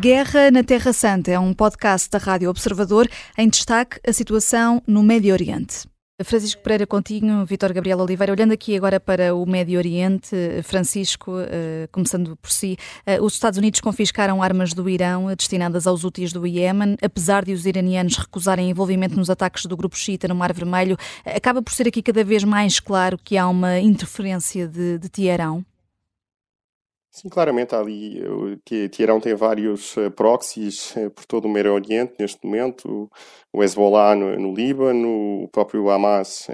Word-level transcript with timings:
Guerra 0.00 0.52
na 0.52 0.62
Terra 0.62 0.92
Santa 0.92 1.32
é 1.32 1.38
um 1.40 1.52
podcast 1.52 2.08
da 2.08 2.18
Rádio 2.18 2.48
Observador 2.48 3.08
em 3.36 3.48
destaque 3.48 3.98
a 4.06 4.12
situação 4.12 4.80
no 4.86 5.02
Médio 5.02 5.32
Oriente. 5.32 5.88
Francisco 6.22 6.62
Pereira 6.62 6.86
Continho, 6.86 7.44
Vitor 7.44 7.72
Gabriel 7.72 7.98
Oliveira, 7.98 8.32
olhando 8.32 8.52
aqui 8.52 8.76
agora 8.76 9.00
para 9.00 9.34
o 9.34 9.44
Médio 9.44 9.76
Oriente, 9.76 10.36
Francisco, 10.62 11.32
eh, 11.40 11.88
começando 11.90 12.36
por 12.36 12.50
si, 12.50 12.76
eh, 13.06 13.20
os 13.20 13.34
Estados 13.34 13.58
Unidos 13.58 13.80
confiscaram 13.80 14.40
armas 14.40 14.72
do 14.72 14.88
Irão 14.88 15.34
destinadas 15.34 15.84
aos 15.84 16.04
úteis 16.04 16.32
do 16.32 16.46
Iémen, 16.46 16.96
apesar 17.02 17.44
de 17.44 17.52
os 17.52 17.66
iranianos 17.66 18.16
recusarem 18.18 18.70
envolvimento 18.70 19.16
nos 19.16 19.30
ataques 19.30 19.66
do 19.66 19.76
grupo 19.76 19.96
xiita 19.96 20.28
no 20.28 20.34
Mar 20.34 20.52
Vermelho, 20.52 20.96
acaba 21.24 21.60
por 21.60 21.72
ser 21.72 21.88
aqui 21.88 22.02
cada 22.02 22.22
vez 22.22 22.44
mais 22.44 22.78
claro 22.78 23.18
que 23.18 23.36
há 23.36 23.48
uma 23.48 23.80
interferência 23.80 24.68
de, 24.68 24.98
de 24.98 25.08
Teherão? 25.08 25.64
Sim, 27.18 27.28
claramente 27.28 27.74
ali 27.74 28.22
que 28.64 28.88
Teherão 28.90 29.18
tem 29.18 29.34
vários 29.34 29.96
uh, 29.96 30.08
proxies 30.08 30.94
uh, 30.94 31.10
por 31.10 31.26
todo 31.26 31.46
o 31.46 31.48
Médio 31.48 31.72
Oriente 31.74 32.14
neste 32.16 32.46
momento, 32.46 33.10
o 33.52 33.64
Hezbollah 33.64 34.14
no, 34.14 34.38
no 34.38 34.54
Líbano, 34.54 35.42
o 35.42 35.48
próprio 35.48 35.90
Hamas 35.90 36.46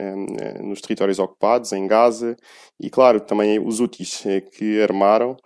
nos 0.62 0.80
territórios 0.80 1.18
ocupados, 1.18 1.70
em 1.72 1.86
Gaza, 1.86 2.34
e 2.80 2.88
claro, 2.88 3.20
também 3.20 3.58
os 3.58 3.78
úteis 3.78 4.24
que 4.52 4.80
armaram 4.80 5.36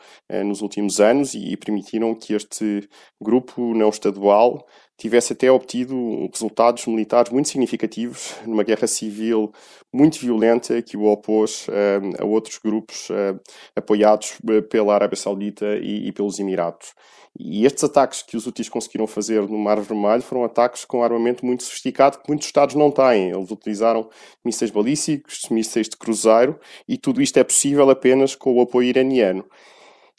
nos 0.45 0.61
últimos 0.61 1.01
anos 1.01 1.35
e, 1.35 1.53
e 1.53 1.57
permitiram 1.57 2.15
que 2.15 2.35
este 2.35 2.89
grupo 3.21 3.75
não 3.75 3.89
estadual 3.89 4.65
tivesse 4.99 5.33
até 5.33 5.51
obtido 5.51 6.29
resultados 6.33 6.85
militares 6.87 7.31
muito 7.31 7.49
significativos 7.49 8.35
numa 8.45 8.65
guerra 8.65 8.89
civil 8.89 9.53
muito 9.93 10.19
violenta 10.19 10.83
que 10.83 10.97
o 10.97 11.05
opôs 11.05 11.67
uh, 11.69 12.23
a 12.23 12.25
outros 12.27 12.59
grupos 12.59 13.09
uh, 13.09 13.41
apoiados 13.75 14.37
eh, 14.51 14.61
pela 14.61 14.95
Arábia 14.95 15.17
Saudita 15.17 15.65
e, 15.77 16.13
pelos 16.13 16.39
Emirados. 16.39 16.95
E 17.39 17.65
estes 17.65 17.85
ataques 17.85 18.23
que 18.23 18.37
os 18.37 18.47
úteis 18.47 18.69
conseguiram 18.69 19.07
fazer 19.07 19.49
no 19.49 19.59
Mar 19.59 19.81
Vermelho 19.81 20.23
foram 20.23 20.45
ataques 20.45 20.85
com 20.85 21.03
armamento 21.03 21.47
muito 21.47 21.63
sofisticado 21.63 22.19
que 22.19 22.29
muitos 22.29 22.49
Estados 22.49 22.75
não 22.75 22.91
têm. 22.91 23.31
Eles 23.31 23.51
utilizaram 23.51 24.11
mísseis 24.45 24.71
balísticos, 24.71 25.49
mísseis 25.51 25.89
de 25.89 25.97
cruzeiro 25.97 26.59
e 26.89 26.99
tudo 26.99 27.23
isto 27.23 27.39
é 27.39 27.45
possível 27.45 27.89
apenas 27.89 28.35
com 28.35 28.55
o 28.57 28.61
apoio 28.61 28.89
iraniano. 28.89 29.45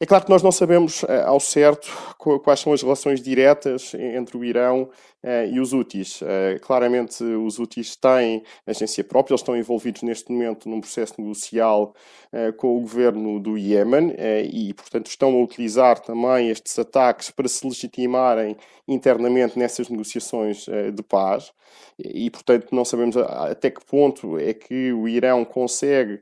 É 0.01 0.05
claro 0.05 0.23
que 0.23 0.29
nós 0.29 0.41
não 0.41 0.51
sabemos 0.51 1.03
uh, 1.03 1.07
ao 1.25 1.41
certo 1.41 1.91
quais 2.41 2.61
são 2.61 2.71
as 2.71 2.81
relações 2.81 3.21
diretas 3.21 3.93
entre 3.93 4.37
o 4.37 4.45
Irão 4.45 4.83
uh, 4.83 5.51
e 5.51 5.59
os 5.59 5.73
úteis. 5.73 6.21
Uh, 6.21 6.57
claramente, 6.61 7.21
os 7.21 7.59
úteis 7.59 7.97
têm 7.97 8.41
agência 8.65 9.03
própria, 9.03 9.33
eles 9.33 9.41
estão 9.41 9.57
envolvidos 9.57 10.01
neste 10.03 10.31
momento 10.31 10.69
num 10.69 10.79
processo 10.79 11.15
negocial 11.17 11.93
com 12.57 12.77
o 12.77 12.81
governo 12.81 13.39
do 13.39 13.57
Iémen 13.57 14.13
e, 14.53 14.71
portanto, 14.75 15.07
estão 15.07 15.33
a 15.35 15.43
utilizar 15.43 15.99
também 15.99 16.49
estes 16.49 16.77
ataques 16.77 17.31
para 17.31 17.47
se 17.47 17.65
legitimarem 17.65 18.55
internamente 18.87 19.57
nessas 19.57 19.89
negociações 19.89 20.67
de 20.93 21.01
paz. 21.01 21.51
E, 21.97 22.29
portanto, 22.29 22.67
não 22.71 22.85
sabemos 22.85 23.17
até 23.17 23.71
que 23.71 23.83
ponto 23.83 24.37
é 24.37 24.53
que 24.53 24.93
o 24.93 25.07
Irão 25.07 25.43
consegue 25.43 26.21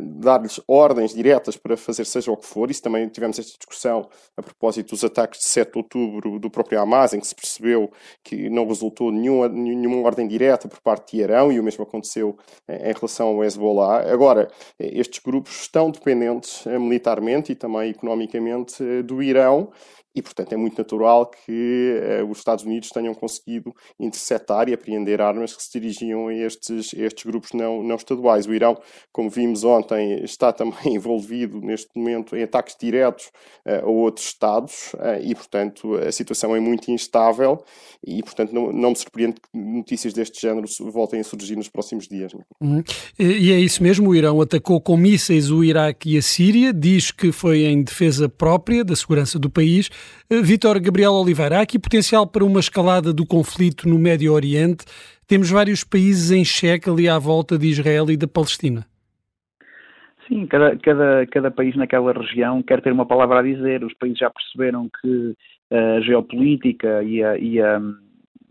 dar-lhes 0.00 0.60
ordens 0.66 1.14
diretas 1.14 1.56
para 1.56 1.76
fazer 1.76 2.04
seja 2.04 2.32
o 2.32 2.36
que 2.36 2.46
for. 2.46 2.70
Isso 2.70 2.82
também 2.82 3.08
tivemos 3.08 3.38
esta 3.38 3.56
discussão 3.58 4.08
a 4.36 4.42
propósito 4.42 4.90
dos 4.90 5.04
ataques 5.04 5.40
de 5.40 5.46
7 5.46 5.72
de 5.72 5.78
outubro 5.78 6.38
do 6.38 6.50
próprio 6.50 6.80
Hamas, 6.80 7.12
em 7.12 7.20
que 7.20 7.26
se 7.26 7.34
percebeu 7.34 7.90
que 8.22 8.48
não 8.48 8.66
resultou 8.66 9.12
nenhuma, 9.12 9.48
nenhuma 9.48 9.98
ordem 9.98 10.26
direta 10.26 10.68
por 10.68 10.80
parte 10.80 11.16
de 11.16 11.22
Irão, 11.22 11.52
e 11.52 11.60
o 11.60 11.62
mesmo 11.62 11.84
aconteceu 11.84 12.36
em 12.68 12.92
relação 12.92 13.28
ao 13.28 13.44
Hezbollah. 13.44 14.10
Agora, 14.12 14.48
estes 14.78 15.20
grupos 15.22 15.60
estão 15.60 15.90
dependentes 15.90 16.66
eh, 16.66 16.78
militarmente 16.78 17.52
e 17.52 17.54
também 17.54 17.90
economicamente 17.90 18.82
eh, 18.82 19.02
do 19.02 19.22
Irão, 19.22 19.70
e, 20.18 20.22
portanto, 20.22 20.52
é 20.52 20.56
muito 20.56 20.76
natural 20.76 21.26
que 21.26 22.20
uh, 22.20 22.28
os 22.28 22.38
Estados 22.38 22.64
Unidos 22.64 22.88
tenham 22.90 23.14
conseguido 23.14 23.72
interceptar 24.00 24.68
e 24.68 24.74
apreender 24.74 25.20
armas 25.20 25.54
que 25.54 25.62
se 25.62 25.78
dirigiam 25.78 26.26
a 26.26 26.34
estes, 26.34 26.92
estes 26.92 27.24
grupos 27.24 27.52
não, 27.52 27.84
não 27.84 27.94
estaduais. 27.94 28.46
O 28.46 28.52
Irão, 28.52 28.76
como 29.12 29.30
vimos 29.30 29.62
ontem, 29.62 30.24
está 30.24 30.52
também 30.52 30.76
envolvido 30.96 31.60
neste 31.60 31.88
momento 31.94 32.36
em 32.36 32.42
ataques 32.42 32.74
diretos 32.80 33.26
uh, 33.64 33.84
a 33.84 33.88
outros 33.88 34.26
Estados 34.26 34.92
uh, 34.94 35.22
e, 35.22 35.34
portanto, 35.36 35.94
a 35.94 36.10
situação 36.10 36.54
é 36.56 36.58
muito 36.58 36.90
instável 36.90 37.62
e, 38.04 38.20
portanto, 38.20 38.52
não, 38.52 38.72
não 38.72 38.90
me 38.90 38.96
surpreende 38.96 39.36
que 39.36 39.56
notícias 39.56 40.12
deste 40.12 40.40
género 40.40 40.66
voltem 40.90 41.20
a 41.20 41.24
surgir 41.24 41.54
nos 41.54 41.68
próximos 41.68 42.08
dias. 42.08 42.32
É? 42.34 42.64
Uhum. 42.64 42.82
E 43.18 43.52
é 43.52 43.60
isso 43.60 43.82
mesmo, 43.84 44.10
o 44.10 44.16
Irão 44.16 44.40
atacou 44.40 44.80
com 44.80 44.96
mísseis 44.96 45.48
o 45.48 45.62
Iraque 45.62 46.14
e 46.14 46.18
a 46.18 46.22
Síria, 46.22 46.72
diz 46.72 47.12
que 47.12 47.30
foi 47.30 47.66
em 47.66 47.82
defesa 47.84 48.28
própria 48.28 48.84
da 48.84 48.96
segurança 48.96 49.38
do 49.38 49.48
país. 49.48 49.88
Eh, 50.30 50.42
Vítor 50.42 50.80
Gabriel 50.80 51.12
Oliveira, 51.12 51.58
há 51.58 51.62
aqui 51.62 51.78
potencial 51.78 52.26
para 52.26 52.44
uma 52.44 52.60
escalada 52.60 53.12
do 53.12 53.26
conflito 53.26 53.88
no 53.88 53.98
Médio 53.98 54.32
Oriente. 54.32 54.84
Temos 55.26 55.50
vários 55.50 55.84
países 55.84 56.30
em 56.30 56.44
xeque 56.44 56.88
ali 56.88 57.08
à 57.08 57.18
volta 57.18 57.58
de 57.58 57.66
Israel 57.66 58.10
e 58.10 58.16
da 58.16 58.26
Palestina. 58.26 58.86
Sim, 60.26 60.46
cada, 60.46 60.76
cada, 60.76 61.26
cada 61.26 61.50
país 61.50 61.74
naquela 61.76 62.12
região 62.12 62.62
quer 62.62 62.82
ter 62.82 62.92
uma 62.92 63.06
palavra 63.06 63.40
a 63.40 63.42
dizer. 63.42 63.82
Os 63.82 63.94
países 63.94 64.18
já 64.18 64.30
perceberam 64.30 64.88
que 65.00 65.34
a 65.70 66.00
geopolítica 66.00 67.02
e 67.02 67.22
a, 67.22 67.38
e 67.38 67.60
a 67.60 67.80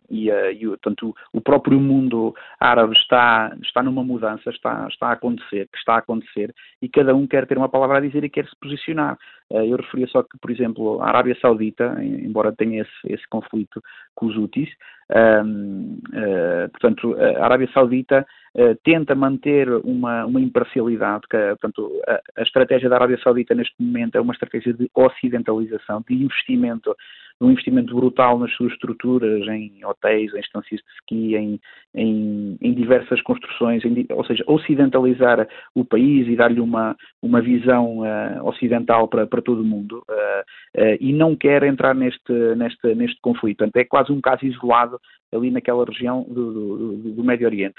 e, 0.09 0.29
e 0.29 0.67
o, 0.67 1.41
próprio 1.41 1.79
mundo 1.79 2.33
árabe 2.59 2.93
está, 2.95 3.55
está 3.61 3.83
numa 3.83 4.03
mudança, 4.03 4.49
está, 4.49 4.87
está 4.89 5.07
a 5.07 5.13
acontecer, 5.13 5.67
que 5.71 5.77
está 5.77 5.95
a 5.95 5.99
acontecer, 5.99 6.53
e 6.81 6.87
cada 6.87 7.15
um 7.15 7.27
quer 7.27 7.45
ter 7.45 7.57
uma 7.57 7.69
palavra 7.69 7.97
a 7.97 8.01
dizer 8.01 8.23
e 8.23 8.29
quer 8.29 8.45
se 8.45 8.55
posicionar. 8.59 9.17
Uh, 9.51 9.63
eu 9.63 9.77
referia 9.77 10.07
só 10.07 10.23
que, 10.23 10.37
por 10.39 10.51
exemplo, 10.51 11.01
a 11.01 11.07
Arábia 11.07 11.37
Saudita, 11.41 11.97
embora 12.03 12.51
tenha 12.51 12.81
esse, 12.81 13.13
esse 13.13 13.27
conflito 13.29 13.81
com 14.13 14.25
os 14.25 14.35
Houthis, 14.35 14.69
uh, 15.11 16.69
portanto, 16.71 17.15
a 17.17 17.45
Arábia 17.45 17.69
Saudita 17.73 18.25
uh, 18.55 18.75
tenta 18.83 19.15
manter 19.15 19.69
uma, 19.85 20.25
uma 20.25 20.41
imparcialidade, 20.41 21.27
que, 21.29 21.37
portanto, 21.37 21.91
a, 22.07 22.19
a, 22.37 22.43
estratégia 22.43 22.89
da 22.89 22.97
Arábia 22.97 23.19
Saudita 23.23 23.55
neste 23.55 23.75
momento 23.79 24.15
é 24.15 24.21
uma 24.21 24.33
estratégia 24.33 24.73
de 24.73 24.89
ocidentalização, 24.93 26.03
de 26.07 26.15
investimento 26.15 26.93
um 27.39 27.51
investimento 27.51 27.95
brutal 27.95 28.39
nas 28.39 28.51
suas 28.53 28.71
estruturas, 28.73 29.47
em 29.47 29.85
hotéis, 29.85 30.33
em 30.33 30.39
estâncias 30.39 30.81
de 30.81 30.91
ski, 30.99 31.35
em, 31.35 31.59
em, 31.93 32.57
em 32.59 32.73
diversas 32.73 33.21
construções, 33.21 33.85
em, 33.85 34.05
ou 34.09 34.25
seja, 34.25 34.43
ocidentalizar 34.47 35.47
o 35.75 35.85
país 35.85 36.27
e 36.27 36.35
dar-lhe 36.35 36.59
uma, 36.59 36.95
uma 37.21 37.41
visão 37.41 37.99
uh, 37.99 38.45
ocidental 38.45 39.07
para, 39.07 39.27
para 39.27 39.36
todo 39.41 39.61
o 39.61 39.65
mundo 39.65 40.03
uh, 40.09 40.81
uh, 40.81 40.97
e 40.99 41.13
não 41.13 41.35
quer 41.35 41.63
entrar 41.63 41.93
neste, 41.93 42.33
neste, 42.55 42.95
neste 42.95 43.19
conflito. 43.21 43.57
Portanto, 43.57 43.77
é 43.77 43.85
quase 43.85 44.11
um 44.11 44.21
caso 44.21 44.45
isolado 44.45 44.99
ali 45.33 45.51
naquela 45.51 45.83
região 45.83 46.23
do, 46.23 46.53
do, 46.53 46.97
do 47.13 47.23
Médio 47.23 47.47
Oriente. 47.47 47.75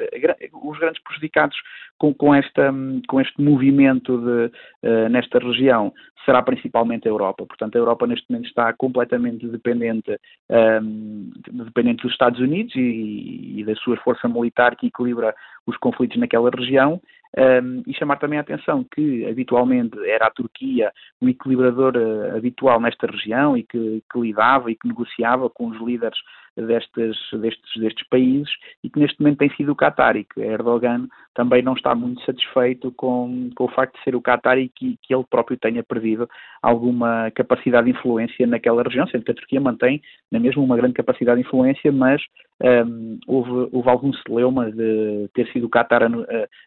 Os 0.62 0.78
grandes 0.78 1.02
prejudicados 1.02 1.56
com, 1.96 2.12
com, 2.12 2.34
esta, 2.34 2.72
com 3.08 3.20
este 3.20 3.40
movimento 3.40 4.18
de, 4.18 5.08
nesta 5.08 5.38
região 5.38 5.92
será 6.28 6.42
principalmente 6.42 7.08
a 7.08 7.10
Europa. 7.10 7.46
Portanto, 7.46 7.76
a 7.76 7.78
Europa 7.78 8.06
neste 8.06 8.26
momento 8.28 8.46
está 8.46 8.70
completamente 8.74 9.46
dependente, 9.48 10.14
um, 10.50 11.30
dependente 11.64 12.02
dos 12.02 12.12
Estados 12.12 12.38
Unidos 12.38 12.74
e, 12.76 13.60
e, 13.60 13.64
da 13.64 13.74
sua 13.76 13.96
força 13.96 14.28
militar 14.28 14.76
que 14.76 14.88
equilibra 14.88 15.34
os 15.66 15.76
conflitos 15.78 16.18
naquela 16.18 16.50
região. 16.50 17.00
Um, 17.36 17.82
e 17.86 17.92
chamar 17.94 18.18
também 18.18 18.38
a 18.38 18.42
atenção 18.42 18.82
que 18.82 19.26
habitualmente 19.26 19.98
era 20.08 20.26
a 20.26 20.30
Turquia 20.30 20.90
o 21.20 21.28
equilibrador 21.28 21.94
uh, 21.94 22.34
habitual 22.34 22.80
nesta 22.80 23.06
região 23.06 23.54
e 23.54 23.62
que, 23.62 24.02
que 24.10 24.18
lidava 24.18 24.70
e 24.70 24.74
que 24.74 24.88
negociava 24.88 25.50
com 25.50 25.68
os 25.68 25.78
líderes 25.78 26.18
destes, 26.66 27.16
destes, 27.32 27.80
destes 27.80 28.08
países 28.08 28.50
e 28.82 28.90
que 28.90 28.98
neste 28.98 29.20
momento 29.20 29.38
tem 29.38 29.50
sido 29.50 29.72
o 29.72 29.76
Qatar 29.76 30.16
e 30.16 30.24
que 30.24 30.40
Erdogan 30.40 31.06
também 31.34 31.62
não 31.62 31.74
está 31.74 31.94
muito 31.94 32.24
satisfeito 32.24 32.92
com, 32.92 33.50
com 33.54 33.64
o 33.64 33.68
facto 33.68 33.96
de 33.96 34.04
ser 34.04 34.16
o 34.16 34.22
Qatar 34.22 34.58
e 34.58 34.68
que, 34.68 34.96
que 35.02 35.14
ele 35.14 35.24
próprio 35.28 35.56
tenha 35.56 35.82
perdido 35.82 36.28
alguma 36.62 37.30
capacidade 37.30 37.90
de 37.90 37.96
influência 37.96 38.46
naquela 38.46 38.82
região, 38.82 39.06
sendo 39.06 39.24
que 39.24 39.30
a 39.30 39.34
Turquia 39.34 39.60
mantém 39.60 40.02
na 40.30 40.40
mesma 40.40 40.62
uma 40.62 40.76
grande 40.76 40.94
capacidade 40.94 41.40
de 41.40 41.46
influência, 41.46 41.92
mas 41.92 42.20
um, 42.62 43.18
houve, 43.26 43.68
houve 43.72 43.88
algum 43.88 44.12
celeuma 44.12 44.70
de 44.70 45.28
ter 45.34 45.46
sido 45.52 45.66
o 45.66 45.70
Qatar 45.70 46.02
a, 46.02 46.08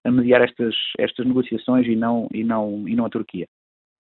a 0.06 0.12
mediar 0.12 0.42
estas, 0.42 0.76
estas 0.98 1.26
negociações 1.26 1.86
e 1.88 1.96
não, 1.96 2.28
e, 2.34 2.44
não, 2.44 2.88
e 2.88 2.96
não 2.96 3.06
a 3.06 3.10
Turquia. 3.10 3.48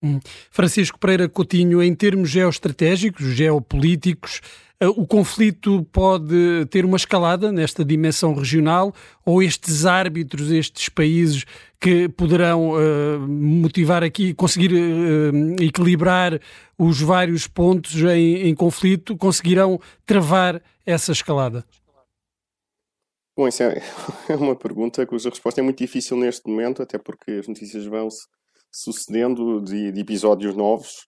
Hum. 0.03 0.19
Francisco 0.49 0.97
Pereira 0.97 1.29
Coutinho, 1.29 1.81
em 1.81 1.93
termos 1.93 2.29
geoestratégicos, 2.29 3.23
geopolíticos, 3.35 4.41
eh, 4.79 4.87
o 4.87 5.05
conflito 5.05 5.87
pode 5.91 6.65
ter 6.71 6.83
uma 6.83 6.97
escalada 6.97 7.51
nesta 7.51 7.85
dimensão 7.85 8.33
regional 8.33 8.91
ou 9.23 9.43
estes 9.43 9.85
árbitros, 9.85 10.49
estes 10.49 10.89
países 10.89 11.45
que 11.79 12.09
poderão 12.09 12.71
uh, 12.71 13.19
motivar 13.27 14.03
aqui, 14.03 14.33
conseguir 14.33 14.71
uh, 14.73 15.63
equilibrar 15.63 16.39
os 16.77 16.99
vários 16.99 17.47
pontos 17.47 17.95
em, 18.03 18.47
em 18.47 18.55
conflito, 18.55 19.15
conseguirão 19.17 19.79
travar 20.05 20.61
essa 20.85 21.11
escalada? 21.11 21.65
Bom, 23.37 23.47
isso 23.47 23.63
é 23.63 23.81
uma 24.35 24.55
pergunta 24.55 25.05
cuja 25.05 25.29
resposta 25.29 25.61
é 25.61 25.63
muito 25.63 25.77
difícil 25.77 26.17
neste 26.17 26.47
momento, 26.47 26.81
até 26.81 26.97
porque 26.97 27.31
as 27.31 27.47
notícias 27.47 27.85
vão-se 27.85 28.27
sucedendo 28.71 29.59
de, 29.61 29.91
de, 29.91 30.01
episódios 30.01 30.55
novos 30.55 31.07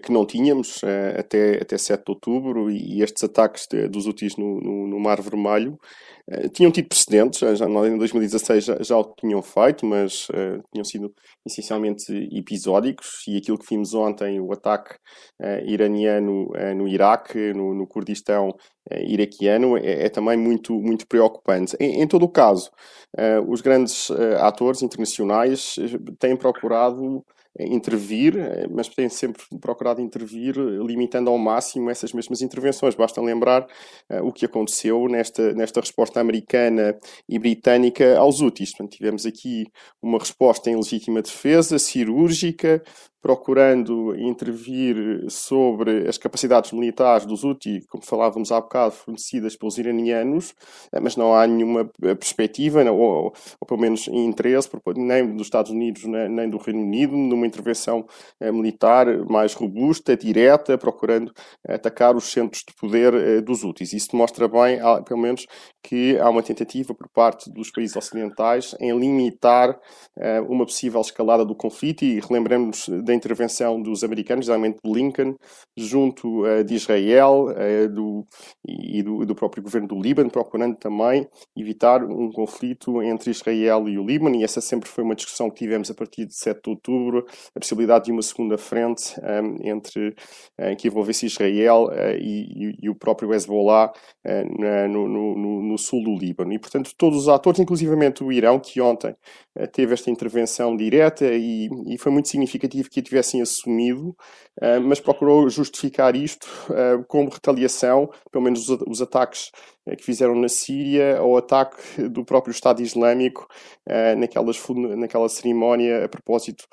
que 0.00 0.12
não 0.12 0.24
tínhamos 0.24 0.80
até, 1.18 1.62
até 1.62 1.76
7 1.76 2.04
de 2.04 2.10
outubro 2.10 2.70
e 2.70 3.02
estes 3.02 3.24
ataques 3.24 3.66
de, 3.70 3.88
dos 3.88 4.06
úteis 4.06 4.36
no, 4.36 4.60
no, 4.60 4.86
no, 4.86 5.00
Mar 5.00 5.20
Vermelho 5.20 5.78
tinham 6.52 6.70
tido 6.70 6.88
precedentes, 6.88 7.40
já 7.40 7.66
em 7.66 7.98
2016 7.98 8.64
já, 8.64 8.76
já 8.80 8.96
o 8.96 9.12
tinham 9.14 9.42
feito, 9.42 9.84
mas 9.84 10.28
tinham 10.72 10.84
sido 10.84 11.12
essencialmente 11.44 12.12
episódicos 12.32 13.24
e 13.26 13.36
aquilo 13.36 13.58
que 13.58 13.68
vimos 13.68 13.92
ontem, 13.92 14.40
o 14.40 14.52
ataque 14.52 14.94
iraniano 15.66 16.48
no 16.76 16.86
Iraque, 16.86 17.52
no, 17.52 17.74
no 17.74 17.86
Kurdistão 17.86 18.54
iraquiano, 18.90 19.76
é, 19.76 20.06
é, 20.06 20.08
também 20.08 20.36
muito, 20.36 20.74
muito 20.74 21.06
preocupante. 21.06 21.76
Em, 21.78 22.02
em 22.02 22.06
todo 22.06 22.24
o 22.24 22.28
caso, 22.28 22.70
os 23.46 23.60
grandes 23.60 24.10
atores 24.40 24.82
internacionais 24.82 25.76
têm 26.18 26.36
procurado 26.36 27.24
intervir, 27.58 28.36
eh, 28.36 28.66
mas 28.70 28.88
tem 28.88 29.08
sempre 29.08 29.42
procurado 29.60 30.00
intervir 30.00 30.56
limitando 30.56 31.30
ao 31.30 31.38
máximo 31.38 31.90
essas 31.90 32.12
mesmas 32.12 32.40
intervenções. 32.40 32.94
Basta 32.94 33.20
lembrar 33.20 33.66
uh, 34.10 34.26
o 34.26 34.32
que 34.32 34.46
aconteceu 34.46 35.06
nesta, 35.08 35.52
nesta 35.52 35.80
resposta 35.80 36.20
americana 36.20 36.98
e 37.28 37.38
britânica 37.38 38.18
aos 38.18 38.40
úteis. 38.40 38.70
Portanto, 38.70 38.96
tivemos 38.96 39.26
aqui 39.26 39.66
uma 40.00 40.18
resposta 40.18 40.70
em 40.70 40.76
legítima 40.76 41.20
defesa, 41.20 41.78
cirúrgica, 41.78 42.82
procurando 43.22 44.16
intervir 44.16 45.30
sobre 45.30 46.08
as 46.08 46.18
capacidades 46.18 46.72
militares 46.72 47.24
dos 47.24 47.44
Houthi, 47.44 47.86
como 47.88 48.04
falávamos 48.04 48.50
há 48.50 48.60
bocado, 48.60 48.94
fornecidas 48.94 49.54
pelos 49.54 49.78
iranianos, 49.78 50.52
eh, 50.92 50.98
mas 50.98 51.16
não 51.16 51.32
há 51.32 51.46
nenhuma 51.46 51.88
eh, 52.02 52.14
perspectiva, 52.16 52.82
ou, 52.90 53.32
ou 53.60 53.66
pelo 53.66 53.80
menos 53.80 54.08
interesse, 54.08 54.68
nem 54.96 55.36
dos 55.36 55.46
Estados 55.46 55.70
Unidos 55.70 56.02
nem 56.04 56.50
do 56.50 56.58
Reino 56.58 56.82
Unido, 56.82 57.16
numa 57.16 57.46
intervenção 57.46 58.04
eh, 58.40 58.50
militar 58.50 59.06
mais 59.30 59.54
robusta, 59.54 60.16
direta, 60.16 60.76
procurando 60.76 61.32
atacar 61.66 62.16
os 62.16 62.24
centros 62.24 62.64
de 62.66 62.74
poder 62.74 63.40
dos 63.42 63.62
Houthis. 63.62 63.92
Isso 63.92 64.10
demonstra 64.10 64.48
bem, 64.48 64.80
pelo 65.06 65.20
menos, 65.20 65.46
que 65.80 66.18
há 66.18 66.28
uma 66.28 66.42
tentativa 66.42 66.92
por 66.92 67.08
parte 67.08 67.50
dos 67.50 67.70
países 67.70 67.94
ocidentais 67.94 68.74
em 68.80 68.96
limitar 68.98 69.78
uma 70.48 70.64
possível 70.64 71.00
escalada 71.00 71.44
do 71.44 71.54
conflito 71.54 72.02
e 72.04 72.20
relembremos 72.20 72.88
da 73.04 73.11
intervenção 73.14 73.80
dos 73.80 74.04
americanos, 74.04 74.46
geralmente 74.46 74.78
Blinken, 74.82 75.36
junto 75.76 76.44
uh, 76.44 76.64
de 76.64 76.74
Israel 76.74 77.46
uh, 77.48 77.88
do, 77.88 78.26
e 78.66 79.02
do, 79.02 79.24
do, 79.26 79.34
próprio 79.34 79.62
governo 79.62 79.88
do 79.88 80.00
Líbano, 80.00 80.30
procurando 80.30 80.76
também 80.76 81.28
evitar 81.56 82.04
um 82.04 82.30
conflito 82.30 83.02
entre 83.02 83.30
Israel 83.30 83.88
e 83.88 83.98
o 83.98 84.04
Líbano, 84.04 84.36
e 84.36 84.44
essa 84.44 84.60
sempre 84.60 84.88
foi 84.88 85.04
uma 85.04 85.14
discussão 85.14 85.50
que 85.50 85.58
tivemos 85.58 85.90
a 85.90 85.94
partir 85.94 86.26
de 86.26 86.34
7 86.34 86.60
de 86.62 86.70
outubro, 86.70 87.26
a 87.54 87.60
possibilidade 87.60 88.06
de 88.06 88.12
uma 88.12 88.22
segunda 88.22 88.56
frente 88.56 89.14
um, 89.20 89.24
ehm, 89.26 89.56
entre 89.62 90.14
que 90.78 90.88
envolvesse 90.88 91.26
Israel 91.26 91.88
e, 92.20 92.76
e, 92.80 92.88
o 92.88 92.94
próprio 92.94 93.32
Hezbollah 93.32 93.92
no, 94.88 95.08
no, 95.08 95.62
no, 95.62 95.78
sul 95.78 96.02
do 96.04 96.16
Líbano. 96.16 96.52
E, 96.52 96.58
portanto, 96.58 96.92
todos 96.96 97.22
os 97.22 97.28
atores, 97.28 97.60
inclusivamente 97.60 98.22
o 98.22 98.30
Irão, 98.30 98.60
que 98.60 98.80
ontem 98.80 99.14
teve 99.72 99.94
esta 99.94 100.10
intervenção 100.10 100.76
direta 100.76 101.26
e, 101.26 101.68
e 101.86 101.98
foi 101.98 102.12
muito 102.12 102.28
significativo 102.28 102.88
que 102.90 103.01
tivessem 103.02 103.40
assumido, 103.42 104.16
uh, 104.60 104.80
mas 104.82 105.00
procurou 105.00 105.48
justificar 105.48 106.14
isto 106.16 106.46
uh, 106.70 107.04
como 107.06 107.30
retaliação, 107.30 108.10
pelo 108.30 108.44
menos 108.44 108.68
os, 108.68 109.02
ataques 109.02 109.50
uh, 109.86 109.96
que 109.96 110.04
fizeram 110.04 110.34
na 110.34 110.48
Síria, 110.48 111.18
ao 111.18 111.36
ataque 111.36 112.08
do 112.08 112.24
próprio 112.24 112.52
Estado 112.52 112.82
Islâmico 112.82 113.46
naquelas, 114.16 114.62
naquela 114.96 115.28
cerimónia 115.28 116.04
a 116.04 116.08
propósito 116.08 116.64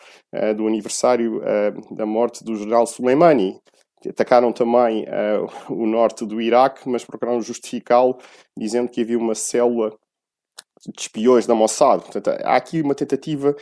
do 0.56 0.68
aniversário 0.68 1.42
da 1.92 2.06
morte 2.06 2.44
do 2.44 2.56
general 2.56 2.86
Soleimani. 2.86 3.60
Atacaram 4.08 4.54
também 4.54 5.06
o 5.70 5.86
norte 5.86 6.26
do 6.26 6.40
Iraque, 6.40 6.88
mas 6.88 7.04
procuraram 7.04 7.42
justificá-lo, 7.42 8.18
dizendo 8.58 8.90
que 8.90 9.02
havia 9.02 9.18
uma 9.18 9.36
célula 9.36 9.92
de 10.88 11.02
espiões 11.02 11.46
da 11.46 11.56
Mossad. 11.56 12.02
Portanto, 12.02 12.30
há 12.30 12.56
aqui 12.56 12.82
uma 12.82 12.96
tentativa 12.96 13.56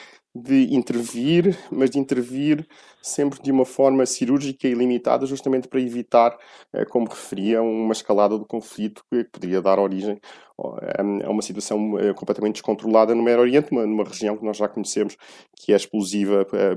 de 0.44 0.74
intervir, 0.76 1.58
mas 1.72 1.90
de 1.90 2.00
intervir 2.00 2.68
sempre 3.08 3.42
de 3.42 3.52
uma 3.52 3.66
forma 3.66 4.06
cirúrgica 4.06 4.68
e 4.68 4.74
limitada, 4.74 5.26
justamente 5.26 5.68
para 5.68 5.80
evitar, 5.80 6.38
eh, 6.74 6.86
como 6.86 7.08
referia, 7.08 7.62
uma 7.62 7.94
escalada 7.94 8.38
do 8.38 8.46
conflito 8.46 9.04
que 9.10 9.24
poderia 9.26 9.62
dar 9.62 9.80
origem 9.80 10.20
a 10.98 11.30
uma 11.30 11.44
situação 11.44 12.00
eh, 12.00 12.16
completamente 12.16 12.56
descontrolada 12.56 13.14
no 13.14 13.22
Médio 13.22 13.42
Oriente, 13.42 13.72
numa, 13.72 14.04
região 14.04 14.36
que 14.36 14.44
nós 14.44 14.58
já 14.58 14.68
conhecemos 14.68 15.16
que 15.56 15.72
é 15.72 15.76
explosiva 15.76 16.48
eh, 16.52 16.76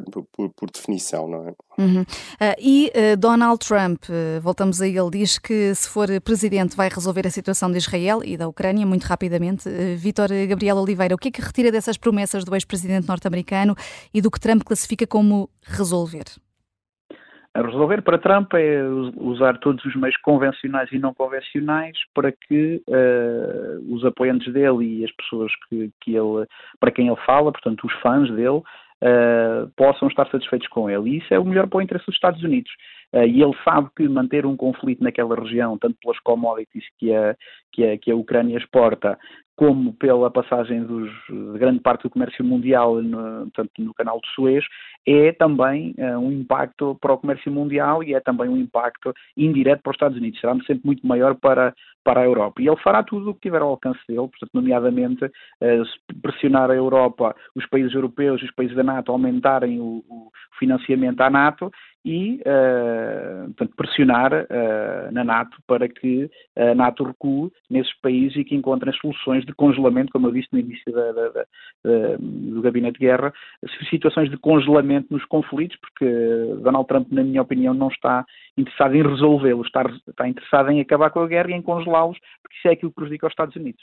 por, 0.55 0.71
definição, 0.71 1.27
não 1.27 1.49
é? 1.49 1.55
Uhum. 1.79 2.03
Uh, 2.03 2.57
e 2.59 2.93
Donald 3.19 3.59
Trump, 3.67 4.05
voltamos 4.43 4.83
a 4.83 4.87
ele, 4.87 5.11
diz 5.11 5.39
que 5.39 5.75
se 5.75 5.89
for 5.89 6.09
presidente 6.21 6.77
vai 6.77 6.91
resolver 6.91 7.27
a 7.27 7.31
situação 7.31 7.73
de 7.73 7.79
Israel 7.79 8.21
e 8.23 8.37
da 8.37 8.47
Ucrânia 8.47 8.85
muito 8.85 9.05
rapidamente. 9.05 9.67
Vítor 9.97 10.29
Gabriel 10.47 10.77
Oliveira, 10.77 11.15
o 11.15 11.19
que 11.19 11.29
é 11.29 11.31
que 11.31 11.41
retira 11.41 11.73
dessas 11.73 11.97
promessas 11.97 12.45
do 12.45 12.55
ex-presidente 12.55 13.09
norte-americano 13.09 13.50
e 14.15 14.21
do 14.21 14.31
que 14.31 14.41
Trump 14.41 14.63
classifica 14.65 15.07
como 15.07 15.49
resolver? 15.63 16.25
A 17.53 17.63
resolver 17.63 18.01
para 18.03 18.19
Trump 18.19 18.55
é 18.55 18.81
usar 19.17 19.59
todos 19.59 19.85
os 19.85 19.97
meios 19.97 20.17
convencionais 20.19 20.91
e 20.93 20.99
não 21.01 21.13
convencionais 21.13 21.99
para 22.15 22.31
que 22.31 22.81
uh, 22.87 23.93
os 23.95 24.05
apoiantes 24.05 24.53
dele 24.53 25.01
e 25.01 25.05
as 25.05 25.11
pessoas 25.17 25.51
que, 25.69 25.91
que, 26.01 26.15
ele, 26.15 26.47
para 26.79 26.93
quem 26.93 27.09
ele 27.09 27.17
fala, 27.27 27.51
portanto 27.51 27.85
os 27.85 27.93
fãs 27.95 28.31
dele, 28.31 28.59
uh, 28.59 29.69
possam 29.77 30.07
estar 30.07 30.31
satisfeitos 30.31 30.69
com 30.69 30.89
ele. 30.89 31.11
E 31.11 31.19
isso 31.19 31.35
é 31.35 31.41
o 31.41 31.45
melhor 31.45 31.67
para 31.67 31.79
o 31.79 31.83
interesse 31.83 32.07
dos 32.07 32.15
Estados 32.15 32.43
Unidos. 32.45 32.71
Uh, 33.13 33.25
e 33.25 33.43
ele 33.43 33.57
sabe 33.65 33.89
que 33.97 34.09
manter 34.09 34.47
um 34.47 34.57
conflito 34.57 35.03
naquela 35.03 35.35
região, 35.35 35.77
tanto 35.77 35.97
pelas 36.01 36.21
commodities 36.21 36.85
que 36.99 37.13
a, 37.13 37.35
que 37.73 37.85
a, 37.85 37.99
que 37.99 38.13
a 38.13 38.17
Ucrânia 38.17 38.59
exporta, 38.59 39.19
como 39.61 39.93
pela 39.93 40.31
passagem 40.31 40.83
dos, 40.85 41.11
de 41.29 41.59
grande 41.59 41.81
parte 41.81 42.05
do 42.05 42.11
comércio 42.11 42.43
mundial 42.43 43.03
no, 43.03 43.51
tanto 43.51 43.71
no 43.79 43.93
canal 43.93 44.19
de 44.19 44.27
Suez, 44.35 44.65
é 45.07 45.33
também 45.33 45.95
uh, 45.99 46.19
um 46.19 46.33
impacto 46.33 46.97
para 46.99 47.13
o 47.13 47.19
comércio 47.19 47.53
mundial 47.53 48.03
e 48.03 48.15
é 48.15 48.21
também 48.21 48.49
um 48.49 48.57
impacto 48.57 49.13
indireto 49.37 49.83
para 49.83 49.91
os 49.91 49.97
Estados 49.97 50.17
Unidos. 50.17 50.41
Será 50.41 50.55
sempre 50.67 50.81
muito 50.83 51.07
maior 51.07 51.35
para, 51.35 51.75
para 52.03 52.23
a 52.23 52.25
Europa. 52.25 52.63
E 52.63 52.69
ele 52.69 52.77
fará 52.79 53.03
tudo 53.03 53.29
o 53.29 53.35
que 53.35 53.43
tiver 53.43 53.61
ao 53.61 53.69
alcance 53.69 54.01
dele, 54.09 54.29
portanto, 54.29 54.51
nomeadamente 54.55 55.27
uh, 55.27 56.21
pressionar 56.23 56.71
a 56.71 56.75
Europa, 56.75 57.37
os 57.55 57.67
países 57.67 57.93
europeus 57.93 58.43
os 58.43 58.51
países 58.53 58.75
da 58.75 58.83
NATO 58.83 59.13
aumentarem 59.13 59.79
o, 59.79 60.03
o 60.09 60.31
financiamento 60.59 61.21
à 61.21 61.29
NATO 61.29 61.71
e 62.05 62.41
uh, 62.47 63.47
portanto, 63.49 63.77
pressionar 63.77 64.33
uh, 64.33 65.13
na 65.13 65.23
NATO 65.23 65.57
para 65.67 65.89
que 65.89 66.31
a 66.57 66.75
NATO 66.75 67.05
recue 67.05 67.51
nesses 67.69 67.93
países 68.01 68.37
e 68.39 68.45
que 68.45 68.55
encontrem 68.55 68.93
soluções 68.95 69.45
de 69.45 69.53
congelamento, 69.55 70.13
como 70.13 70.29
eu 70.29 70.33
disse 70.33 70.49
no 70.53 70.59
início 70.59 70.93
da, 70.93 71.13
da, 71.13 71.29
da, 71.29 71.45
do 72.19 72.63
gabinete 72.63 72.99
de 72.99 73.07
guerra, 73.07 73.33
situações 73.91 74.31
de 74.31 74.37
congelamento 74.39 75.09
nos 75.11 75.25
conflitos, 75.27 75.77
porque 75.79 76.07
Donald 76.63 76.87
Trump, 76.89 77.09
na 77.11 77.23
minha 77.23 77.43
opinião, 77.43 77.75
não 77.75 77.89
está 77.89 78.25
interessado 78.57 78.95
em 78.95 79.03
resolvê-los, 79.03 79.67
está, 79.67 79.83
está 80.09 80.29
interessado 80.29 80.71
em 80.71 80.81
acabar 80.81 81.11
com 81.11 81.21
a 81.21 81.27
guerra 81.27 81.51
e 81.51 81.55
em 81.55 81.63
congelá-los, 81.63 82.19
porque 82.43 82.57
isso 82.57 82.69
é 82.69 82.73
aquilo 82.73 82.91
que 82.91 82.97
prejudica 82.97 83.27
os 83.27 83.33
Estados 83.33 83.57
Unidos. 83.57 83.83